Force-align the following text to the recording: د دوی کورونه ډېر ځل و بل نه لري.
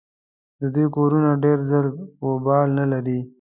د 0.59 0.61
دوی 0.73 0.87
کورونه 0.95 1.29
ډېر 1.43 1.57
ځل 1.71 1.85
و 2.23 2.27
بل 2.45 2.67
نه 2.79 2.85
لري. 2.91 3.19